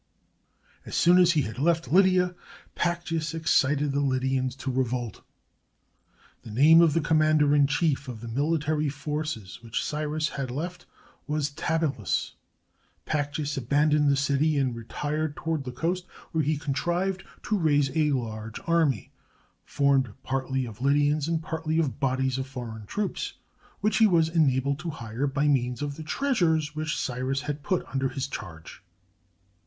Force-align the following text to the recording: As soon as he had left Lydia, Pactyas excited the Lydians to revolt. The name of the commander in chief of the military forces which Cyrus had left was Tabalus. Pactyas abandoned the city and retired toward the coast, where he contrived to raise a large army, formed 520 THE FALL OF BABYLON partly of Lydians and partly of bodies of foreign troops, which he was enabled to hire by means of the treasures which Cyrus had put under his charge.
As 0.83 0.95
soon 0.95 1.19
as 1.19 1.33
he 1.33 1.43
had 1.43 1.59
left 1.59 1.91
Lydia, 1.91 2.33
Pactyas 2.73 3.35
excited 3.35 3.91
the 3.91 3.99
Lydians 3.99 4.55
to 4.55 4.71
revolt. 4.71 5.21
The 6.41 6.49
name 6.49 6.81
of 6.81 6.93
the 6.95 7.01
commander 7.01 7.53
in 7.53 7.67
chief 7.67 8.07
of 8.07 8.19
the 8.19 8.27
military 8.27 8.89
forces 8.89 9.59
which 9.61 9.85
Cyrus 9.85 10.29
had 10.29 10.49
left 10.49 10.87
was 11.27 11.51
Tabalus. 11.51 12.33
Pactyas 13.05 13.57
abandoned 13.57 14.09
the 14.09 14.15
city 14.15 14.57
and 14.57 14.75
retired 14.75 15.35
toward 15.35 15.65
the 15.65 15.71
coast, 15.71 16.07
where 16.31 16.43
he 16.43 16.57
contrived 16.57 17.23
to 17.43 17.55
raise 17.59 17.95
a 17.95 18.09
large 18.13 18.59
army, 18.65 19.11
formed 19.63 20.07
520 20.07 20.07
THE 20.07 20.13
FALL 20.15 20.15
OF 20.15 20.15
BABYLON 20.15 20.15
partly 20.23 20.65
of 20.65 20.81
Lydians 20.81 21.27
and 21.27 21.43
partly 21.43 21.77
of 21.77 21.99
bodies 21.99 22.37
of 22.39 22.47
foreign 22.47 22.87
troops, 22.87 23.33
which 23.81 23.97
he 23.97 24.07
was 24.07 24.29
enabled 24.29 24.79
to 24.79 24.89
hire 24.89 25.27
by 25.27 25.47
means 25.47 25.83
of 25.83 25.95
the 25.95 26.01
treasures 26.03 26.75
which 26.75 26.97
Cyrus 26.97 27.41
had 27.41 27.61
put 27.61 27.85
under 27.89 28.09
his 28.09 28.27
charge. 28.27 28.81